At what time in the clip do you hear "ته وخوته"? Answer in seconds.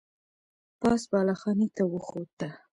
1.75-2.49